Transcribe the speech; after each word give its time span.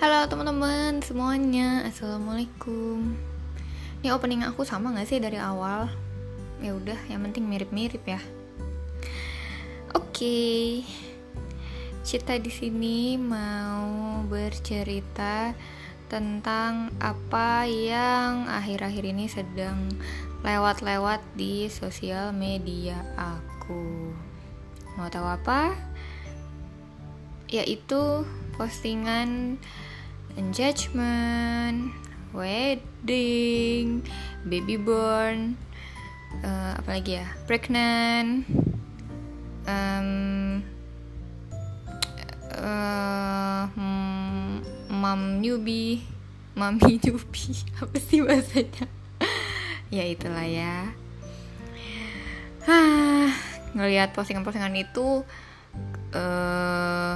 Halo 0.00 0.24
teman-teman 0.32 1.04
semuanya, 1.04 1.84
assalamualaikum. 1.84 3.20
Ini 4.00 4.16
opening 4.16 4.48
aku 4.48 4.64
sama 4.64 4.96
nggak 4.96 5.04
sih 5.04 5.20
dari 5.20 5.36
awal? 5.36 5.92
Ya 6.64 6.72
udah, 6.72 6.96
yang 7.12 7.20
penting 7.28 7.44
mirip-mirip 7.44 8.00
ya. 8.08 8.16
Oke, 9.92 10.80
Cita 12.00 12.40
di 12.40 12.48
sini 12.48 13.20
mau 13.20 14.24
bercerita 14.24 15.52
tentang 16.08 16.96
apa 16.96 17.68
yang 17.68 18.48
akhir-akhir 18.48 19.04
ini 19.04 19.28
sedang 19.28 19.84
lewat-lewat 20.40 21.20
di 21.36 21.68
sosial 21.68 22.32
media 22.32 23.04
aku. 23.20 24.16
Mau 24.96 25.12
tahu 25.12 25.28
apa? 25.28 25.76
Yaitu 27.52 28.24
postingan 28.56 29.60
engagement, 30.36 31.90
wedding, 32.30 34.04
baby 34.46 34.76
born, 34.78 35.58
uh, 36.44 36.78
apalagi 36.78 37.18
ya, 37.18 37.26
pregnant, 37.48 38.46
um, 39.66 40.62
uh, 42.54 43.66
mom 44.90 45.42
newbie, 45.42 46.04
mami 46.54 46.98
newbie, 47.04 47.66
apa 47.80 47.96
sih 47.98 48.22
bahasanya? 48.22 48.86
ya 49.90 50.04
itulah 50.06 50.46
ya. 50.46 50.94
Hah, 52.68 53.32
ngelihat 53.74 54.14
postingan-postingan 54.14 54.76
itu 54.78 55.26
uh, 56.14 57.14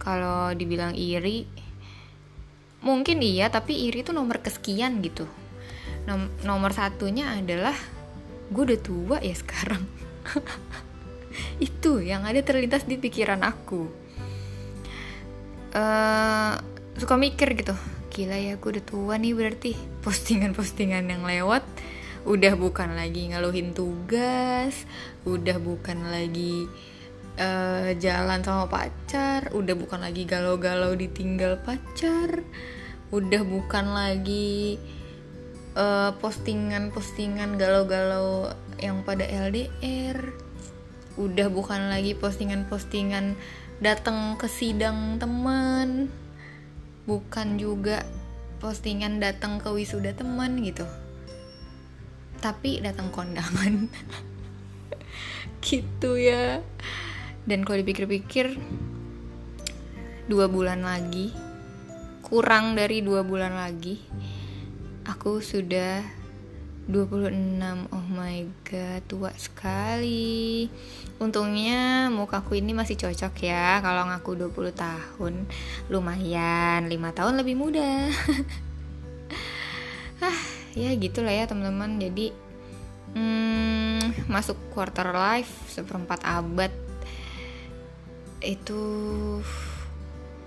kalau 0.00 0.54
dibilang 0.56 0.96
iri 0.96 1.44
mungkin 2.84 3.18
iya 3.20 3.50
tapi 3.50 3.88
iri 3.88 4.06
tuh 4.06 4.14
nomor 4.14 4.42
kesekian 4.42 5.02
gitu. 5.02 5.26
Nom 6.06 6.30
nomor 6.42 6.72
satunya 6.72 7.34
adalah 7.36 7.74
gue 8.48 8.62
udah 8.62 8.80
tua 8.80 9.16
ya 9.20 9.34
sekarang. 9.34 9.84
Itu 11.70 12.02
yang 12.02 12.24
ada 12.24 12.40
terlintas 12.40 12.86
di 12.88 12.96
pikiran 12.98 13.42
aku. 13.44 13.82
Uh, 15.68 16.56
suka 16.96 17.14
mikir 17.20 17.52
gitu 17.54 17.76
gila 18.08 18.34
ya 18.34 18.58
gue 18.58 18.70
udah 18.74 18.84
tua 18.84 19.14
nih 19.20 19.34
berarti. 19.36 19.72
Postingan-postingan 20.02 21.06
yang 21.06 21.22
lewat 21.22 21.62
udah 22.26 22.60
bukan 22.60 22.92
lagi 22.98 23.30
ngeluhin 23.32 23.72
tugas 23.72 24.84
udah 25.24 25.56
bukan 25.62 26.12
lagi 26.12 26.68
uh, 27.38 27.94
jalan 27.96 28.42
sama 28.42 28.66
pacar 28.66 29.48
udah 29.54 29.74
bukan 29.78 30.02
lagi 30.02 30.26
galau-galau 30.26 30.92
ditinggal 30.98 31.62
pacar 31.62 32.42
udah 33.08 33.42
bukan 33.46 33.94
lagi 33.94 34.76
uh, 35.78 36.12
postingan-postingan 36.20 37.56
galau-galau 37.56 38.52
yang 38.82 39.00
pada 39.06 39.24
LDR 39.24 40.34
udah 41.18 41.48
bukan 41.50 41.90
lagi 41.90 42.14
postingan-postingan 42.14 43.34
datang 43.82 44.36
ke 44.36 44.46
sidang 44.50 45.18
teman 45.18 46.12
bukan 47.08 47.56
juga 47.56 48.04
postingan 48.58 49.22
datang 49.22 49.62
ke 49.62 49.70
wisuda 49.70 50.12
teman 50.12 50.60
gitu. 50.60 50.84
Tapi 52.38 52.82
datang 52.84 53.08
kondangan. 53.10 53.88
Gitu 55.58 56.14
ya 56.14 56.62
dan 57.48 57.64
kalau 57.64 57.80
dipikir-pikir 57.80 58.60
dua 60.28 60.52
bulan 60.52 60.84
lagi 60.84 61.32
kurang 62.20 62.76
dari 62.76 63.00
dua 63.00 63.24
bulan 63.24 63.56
lagi 63.56 63.96
aku 65.08 65.40
sudah 65.40 66.04
26 66.88 67.92
oh 67.92 68.06
my 68.16 68.48
god 68.64 69.04
tua 69.04 69.28
sekali. 69.36 70.64
Untungnya 71.20 72.08
mukaku 72.08 72.56
ini 72.56 72.72
masih 72.72 72.96
cocok 72.96 73.44
ya 73.44 73.76
kalau 73.84 74.08
ngaku 74.08 74.48
20 74.48 74.72
tahun. 74.72 75.44
Lumayan 75.92 76.88
5 76.88 77.16
tahun 77.16 77.34
lebih 77.44 77.54
muda. 77.60 78.08
Ah 80.18 80.34
ya 80.74 80.90
gitulah 80.98 81.30
ya 81.30 81.46
teman-teman. 81.46 82.00
Jadi 82.00 82.32
hmm, 83.14 84.26
masuk 84.26 84.56
quarter 84.72 85.12
life 85.14 85.68
seperempat 85.70 86.24
abad 86.26 86.87
itu 88.42 88.82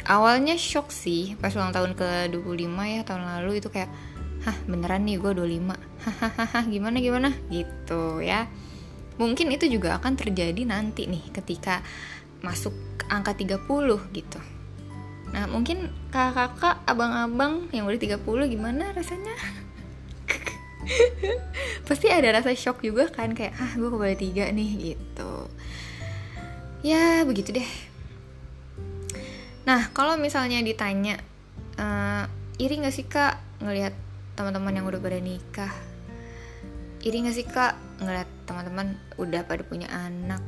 awalnya 0.07 0.55
shock 0.57 0.89
sih 0.89 1.35
pas 1.37 1.53
ulang 1.53 1.75
tahun 1.75 1.93
ke 1.93 2.33
25 2.33 2.67
ya 2.87 3.01
tahun 3.05 3.23
lalu 3.37 3.61
itu 3.61 3.69
kayak 3.69 3.91
hah 4.41 4.57
beneran 4.65 5.05
nih 5.05 5.21
gue 5.21 5.31
25 5.37 5.77
hahaha 6.05 6.65
gimana 6.65 6.97
gimana? 6.97 7.29
Gitu 7.53 8.25
ya. 8.25 8.49
Mungkin 9.21 9.53
itu 9.53 9.69
juga 9.69 10.01
akan 10.01 10.17
terjadi 10.17 10.65
nanti 10.65 11.05
nih 11.05 11.29
ketika 11.29 11.85
masuk 12.41 12.73
angka 13.05 13.37
30 13.37 13.69
gitu. 14.17 14.39
Nah 15.29 15.45
mungkin 15.45 15.93
kakak-kakak 16.09 16.81
abang-abang 16.89 17.69
yang 17.69 17.85
udah 17.85 18.01
30 18.01 18.17
gimana 18.49 18.89
rasanya? 18.97 19.35
Pasti 21.87 22.09
ada 22.09 22.41
rasa 22.41 22.57
shock 22.57 22.81
juga 22.81 23.13
kan 23.13 23.37
kayak 23.37 23.53
ah 23.61 23.71
gue 23.77 23.89
kembali 23.93 24.17
tiga 24.17 24.49
nih 24.49 24.97
gitu 24.97 25.45
ya 26.81 27.21
begitu 27.25 27.53
deh. 27.53 27.69
Nah 29.65 29.93
kalau 29.93 30.17
misalnya 30.17 30.61
ditanya 30.65 31.21
uh, 31.77 32.25
iri 32.57 32.81
gak 32.81 32.93
sih 32.93 33.05
kak 33.05 33.37
ngelihat 33.61 33.93
teman-teman 34.33 34.73
yang 34.73 34.85
udah 34.89 35.01
pada 35.01 35.19
nikah? 35.21 35.73
Iri 37.01 37.25
gak 37.25 37.35
sih 37.37 37.45
kak 37.45 37.77
ngeliat 38.01 38.29
teman-teman 38.49 38.97
udah 39.21 39.45
pada 39.45 39.61
punya 39.61 39.89
anak? 39.89 40.41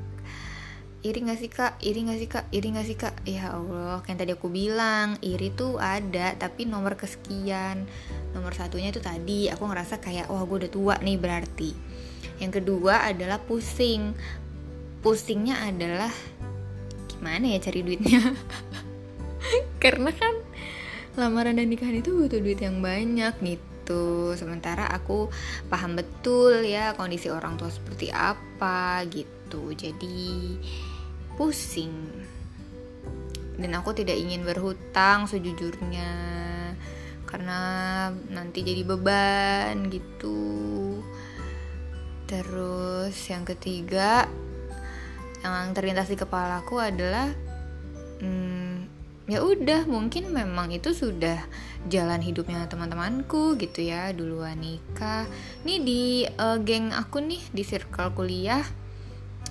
Iri 1.03 1.19
gak 1.25 1.39
sih 1.41 1.51
kak? 1.51 1.77
Iri 1.83 1.99
gak 2.07 2.19
sih 2.21 2.29
kak? 2.31 2.45
Iri 2.49 2.67
gak 2.73 2.87
sih 2.87 2.97
kak? 2.97 3.15
Ya 3.27 3.53
allah 3.53 4.01
kayak 4.01 4.23
tadi 4.23 4.31
aku 4.33 4.49
bilang 4.49 5.19
iri 5.21 5.53
tuh 5.53 5.77
ada 5.77 6.33
tapi 6.33 6.65
nomor 6.65 6.97
kesekian. 6.97 7.85
Nomor 8.33 8.57
satunya 8.57 8.89
itu 8.89 9.03
tadi 9.03 9.51
aku 9.53 9.69
ngerasa 9.69 10.01
kayak 10.01 10.31
wah 10.33 10.41
gue 10.47 10.65
udah 10.65 10.71
tua 10.71 10.95
nih 10.97 11.17
berarti. 11.21 11.71
Yang 12.41 12.63
kedua 12.63 13.05
adalah 13.05 13.37
pusing 13.43 14.15
pusingnya 15.03 15.59
adalah 15.67 16.09
gimana 17.11 17.51
ya 17.51 17.59
cari 17.59 17.83
duitnya? 17.83 18.23
Karena 19.83 20.09
kan 20.15 20.33
lamaran 21.19 21.59
dan 21.59 21.67
nikahan 21.67 21.99
itu 21.99 22.15
butuh 22.15 22.39
duit 22.39 22.63
yang 22.63 22.79
banyak 22.79 23.35
gitu. 23.43 24.31
Sementara 24.39 24.87
aku 24.87 25.27
paham 25.67 25.99
betul 25.99 26.63
ya 26.63 26.95
kondisi 26.95 27.27
orang 27.27 27.59
tua 27.59 27.67
seperti 27.67 28.09
apa 28.09 29.03
gitu. 29.11 29.75
Jadi 29.75 30.55
pusing. 31.35 31.93
Dan 33.59 33.75
aku 33.77 33.91
tidak 33.91 34.15
ingin 34.15 34.47
berhutang 34.47 35.27
sejujurnya. 35.27 36.11
Karena 37.27 37.59
nanti 38.31 38.63
jadi 38.63 38.87
beban 38.87 39.91
gitu. 39.91 40.41
Terus 42.23 43.13
yang 43.29 43.43
ketiga 43.45 44.25
yang 45.43 45.75
terlintas 45.75 46.07
di 46.07 46.15
kepalaku 46.15 46.79
adalah 46.79 47.27
hmm, 48.23 48.87
ya 49.27 49.43
udah 49.43 49.83
mungkin 49.87 50.31
memang 50.31 50.71
itu 50.71 50.95
sudah 50.95 51.43
jalan 51.91 52.23
hidupnya 52.23 52.63
teman-temanku 52.71 53.59
gitu 53.59 53.83
ya 53.83 54.15
duluan 54.15 54.59
nikah. 54.59 55.27
Nih 55.67 55.79
di 55.83 56.03
uh, 56.39 56.59
geng 56.63 56.95
aku 56.95 57.19
nih 57.19 57.43
di 57.51 57.63
circle 57.67 58.15
kuliah 58.15 58.63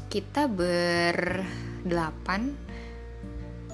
kita 0.09 0.49
berdelapan 0.49 2.53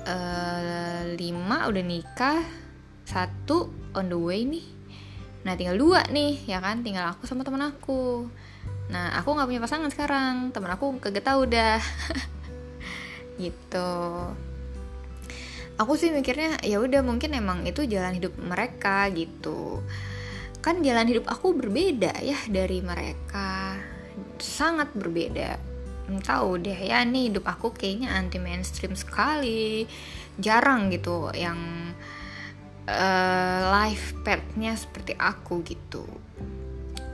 uh, 0.06 1.02
lima 1.18 1.66
udah 1.66 1.84
nikah 1.86 2.42
satu 3.06 3.70
on 3.94 4.10
the 4.10 4.18
way 4.18 4.46
nih. 4.46 4.66
Nah 5.46 5.54
tinggal 5.54 5.78
dua 5.78 6.02
nih 6.10 6.42
ya 6.46 6.58
kan? 6.58 6.82
Tinggal 6.82 7.14
aku 7.14 7.26
sama 7.26 7.46
teman 7.46 7.62
aku 7.62 8.26
nah 8.88 9.20
aku 9.20 9.36
nggak 9.36 9.48
punya 9.48 9.62
pasangan 9.62 9.90
sekarang. 9.92 10.34
Temen 10.52 10.70
aku 10.72 10.96
kagak 11.00 11.24
tahu 11.24 11.48
dah. 11.48 11.80
Gitu. 13.42 13.90
Aku 15.78 15.94
sih 15.94 16.10
mikirnya 16.10 16.58
ya 16.66 16.82
udah 16.82 17.06
mungkin 17.06 17.38
emang 17.38 17.62
itu 17.62 17.86
jalan 17.86 18.18
hidup 18.18 18.34
mereka 18.34 19.06
gitu. 19.14 19.78
Kan 20.58 20.82
jalan 20.82 21.06
hidup 21.06 21.30
aku 21.30 21.54
berbeda 21.54 22.18
ya 22.18 22.34
dari 22.50 22.82
mereka. 22.82 23.78
Sangat 24.42 24.90
berbeda. 24.90 25.54
Tahu 26.08 26.58
deh 26.58 26.74
ya 26.74 27.06
nih 27.06 27.30
hidup 27.30 27.46
aku 27.46 27.70
kayaknya 27.70 28.10
anti 28.10 28.42
mainstream 28.42 28.98
sekali. 28.98 29.86
Jarang 30.34 30.90
gitu 30.90 31.30
yang 31.30 31.94
uh, 32.90 33.60
life 33.70 34.18
pathnya 34.26 34.74
seperti 34.74 35.14
aku 35.14 35.62
gitu 35.62 36.02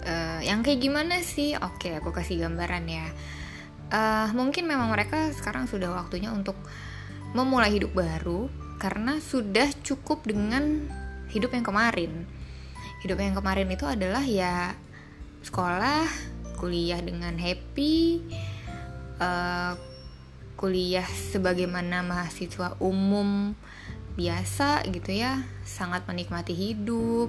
uh, 0.05 0.41
yang 0.45 0.61
kayak 0.61 0.81
gimana 0.81 1.21
sih? 1.25 1.57
Oke 1.59 1.97
aku 1.97 2.13
kasih 2.13 2.45
gambaran 2.45 2.85
ya. 2.87 3.07
Uh, 3.93 4.29
mungkin 4.33 4.65
memang 4.65 4.89
mereka 4.93 5.33
sekarang 5.37 5.69
sudah 5.69 5.93
waktunya 5.93 6.33
untuk 6.33 6.57
memulai 7.35 7.75
hidup 7.75 7.93
baru 7.93 8.49
karena 8.79 9.19
sudah 9.19 9.69
cukup 9.83 10.25
dengan 10.25 10.89
hidup 11.33 11.53
yang 11.53 11.67
kemarin. 11.67 12.29
Hidup 13.03 13.21
yang 13.21 13.37
kemarin 13.37 13.69
itu 13.69 13.85
adalah 13.85 14.25
ya 14.25 14.73
sekolah 15.45 16.09
kuliah 16.57 17.03
dengan 17.05 17.37
happy 17.37 18.25
uh, 19.21 19.77
kuliah 20.57 21.05
sebagaimana 21.05 22.01
mahasiswa 22.01 22.79
umum 22.81 23.53
biasa 24.15 24.87
gitu 24.95 25.11
ya 25.11 25.43
sangat 25.67 26.07
menikmati 26.07 26.55
hidup 26.55 27.29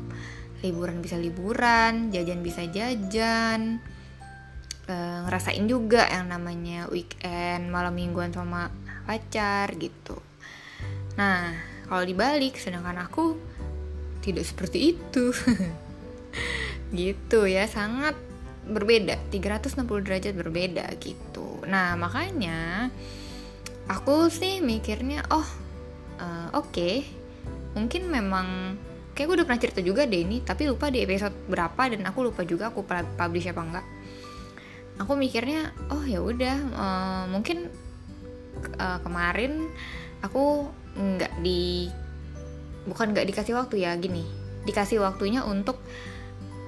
liburan 0.65 1.05
bisa 1.05 1.21
liburan 1.21 2.09
jajan 2.09 2.41
bisa 2.41 2.65
jajan 2.65 3.77
uh, 4.89 5.29
ngerasain 5.29 5.69
juga 5.69 6.09
yang 6.09 6.33
namanya 6.33 6.89
weekend 6.89 7.69
malam 7.69 7.93
mingguan 7.93 8.33
sama 8.33 8.73
pacar 9.05 9.69
gitu 9.77 10.17
Nah, 11.15 11.55
kalau 11.87 12.03
dibalik, 12.03 12.59
sedangkan 12.59 12.99
aku 12.99 13.39
tidak 14.19 14.43
seperti 14.43 14.95
itu. 14.95 15.31
gitu 16.95 17.47
ya, 17.47 17.65
sangat 17.71 18.15
berbeda, 18.67 19.15
360 19.31 20.05
derajat 20.05 20.33
berbeda 20.35 20.85
gitu. 20.99 21.63
Nah, 21.67 21.95
makanya 21.95 22.91
aku 23.87 24.27
sih 24.27 24.59
mikirnya, 24.59 25.23
oh, 25.31 25.47
uh, 26.19 26.51
oke, 26.51 26.71
okay. 26.71 27.07
mungkin 27.77 28.11
memang 28.11 28.75
kayak 29.15 29.27
gue 29.31 29.35
udah 29.39 29.47
pernah 29.47 29.61
cerita 29.63 29.79
juga 29.79 30.03
deh 30.03 30.21
ini, 30.21 30.43
tapi 30.43 30.67
lupa 30.67 30.91
di 30.91 30.99
episode 30.99 31.33
berapa 31.47 31.87
dan 31.87 32.03
aku 32.03 32.27
lupa 32.27 32.43
juga 32.43 32.69
aku 32.69 32.83
publish 33.15 33.47
apa 33.47 33.61
enggak. 33.63 33.85
Aku 34.99 35.15
mikirnya, 35.15 35.71
oh 35.91 36.03
ya 36.03 36.19
udah, 36.19 36.55
uh, 36.75 37.23
mungkin 37.31 37.71
uh, 38.75 38.99
kemarin 38.99 39.71
aku 40.19 40.67
nggak 40.95 41.43
di 41.43 41.87
bukan 42.87 43.15
nggak 43.15 43.27
dikasih 43.31 43.55
waktu 43.55 43.87
ya 43.87 43.95
gini. 43.95 44.27
Dikasih 44.67 44.99
waktunya 44.99 45.47
untuk 45.47 45.79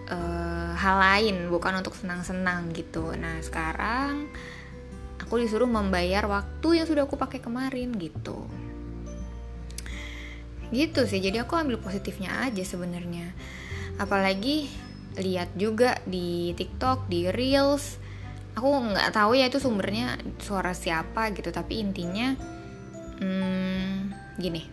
uh, 0.07 0.71
hal 0.75 0.97
lain 1.03 1.51
bukan 1.51 1.83
untuk 1.83 1.99
senang-senang 1.99 2.71
gitu. 2.71 3.11
Nah 3.15 3.43
sekarang 3.43 4.27
aku 5.19 5.43
disuruh 5.43 5.67
membayar 5.67 6.23
waktu 6.31 6.79
yang 6.79 6.87
sudah 6.87 7.03
aku 7.03 7.19
pakai 7.19 7.43
kemarin 7.43 7.91
gitu 7.99 8.47
gitu 10.71 11.07
sih 11.07 11.23
jadi 11.23 11.47
aku 11.47 11.55
ambil 11.55 11.79
positifnya 11.79 12.43
aja 12.47 12.63
sebenarnya. 12.63 13.31
Apalagi 13.97 14.67
lihat 15.17 15.55
juga 15.57 15.97
di 16.05 16.53
TikTok 16.53 17.09
di 17.09 17.29
Reels. 17.31 17.97
Aku 18.57 18.67
nggak 18.67 19.13
tahu 19.13 19.37
ya 19.37 19.49
itu 19.49 19.61
sumbernya 19.61 20.17
suara 20.41 20.73
siapa 20.73 21.29
gitu 21.33 21.53
tapi 21.53 21.81
intinya 21.81 22.33
hmm, 23.21 23.93
gini. 24.41 24.63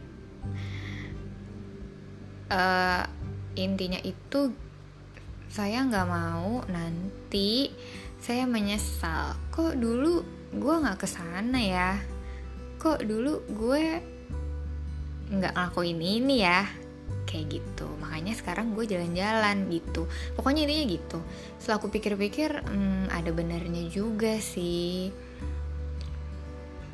Uh, 2.49 3.03
intinya 3.57 3.99
itu 4.05 4.53
saya 5.49 5.85
nggak 5.87 6.09
mau 6.09 6.65
nanti 6.69 7.71
saya 8.21 8.49
menyesal. 8.49 9.37
Kok 9.53 9.77
dulu 9.77 10.25
gue 10.57 10.75
nggak 10.81 10.99
ke 11.05 11.09
sana 11.09 11.61
ya? 11.61 12.01
Kok 12.81 13.05
dulu 13.05 13.45
gue 13.53 14.14
nggak 15.31 15.53
ngelakuin 15.55 16.01
ini 16.01 16.37
ya. 16.45 16.69
Kayak 17.25 17.61
gitu. 17.61 17.89
Makanya 18.01 18.37
sekarang 18.37 18.77
gue 18.77 18.85
jalan-jalan 18.85 19.69
gitu. 19.73 20.07
Pokoknya 20.37 20.69
intinya 20.69 20.85
gitu. 20.93 21.19
Setelah 21.57 21.77
aku 21.81 21.89
pikir-pikir 21.89 22.65
hmm, 22.65 23.09
ada 23.11 23.31
benarnya 23.33 23.89
juga 23.89 24.37
sih. 24.39 25.11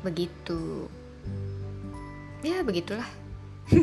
Begitu. 0.01 0.87
Ya 2.41 2.65
begitulah. 2.65 3.07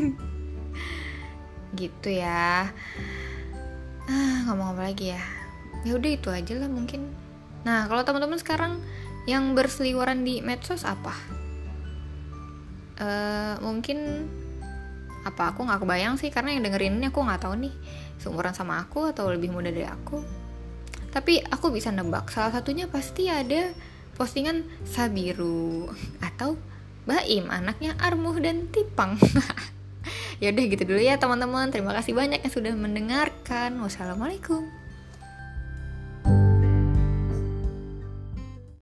Gitu 1.78 2.08
ya. 2.08 2.72
Ah, 4.08 4.36
ngomong 4.48 4.72
apa 4.72 4.88
lagi 4.88 5.12
ya. 5.12 5.22
Ya 5.84 5.94
udah 5.94 6.10
itu 6.10 6.32
aja 6.32 6.56
lah 6.56 6.66
mungkin. 6.66 7.12
Nah 7.62 7.86
kalau 7.86 8.02
teman-teman 8.02 8.40
sekarang 8.40 8.80
yang 9.28 9.52
berseliweran 9.52 10.24
di 10.24 10.40
medsos 10.40 10.88
apa 10.88 11.12
uh, 12.98 13.54
mungkin 13.62 14.28
apa 15.26 15.52
aku 15.52 15.66
nggak 15.66 15.82
kebayang 15.82 16.14
sih 16.16 16.30
karena 16.30 16.54
yang 16.54 16.62
dengerin 16.64 16.98
ini 17.02 17.10
aku 17.10 17.20
nggak 17.20 17.42
tahu 17.42 17.54
nih 17.58 17.74
seumuran 18.18 18.54
sama 18.54 18.80
aku 18.82 19.10
atau 19.10 19.28
lebih 19.30 19.50
muda 19.50 19.68
dari 19.68 19.86
aku 19.86 20.22
tapi 21.08 21.40
aku 21.42 21.72
bisa 21.72 21.90
nebak 21.90 22.30
salah 22.30 22.52
satunya 22.52 22.86
pasti 22.86 23.26
ada 23.32 23.72
postingan 24.18 24.66
Sabiru 24.82 25.88
atau 26.18 26.58
Baim, 27.08 27.48
anaknya 27.48 27.96
Armuh 27.96 28.36
dan 28.36 28.68
Tipang. 28.68 29.16
Yaudah 30.44 30.64
gitu 30.68 30.84
dulu 30.84 31.00
ya 31.00 31.16
teman-teman. 31.16 31.72
Terima 31.72 31.96
kasih 31.96 32.12
banyak 32.12 32.44
yang 32.44 32.52
sudah 32.52 32.76
mendengarkan. 32.76 33.80
Wassalamualaikum. 33.80 34.68